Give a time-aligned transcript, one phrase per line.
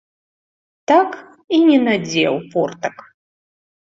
[0.93, 1.09] Так
[1.57, 2.95] і не надзеў портак.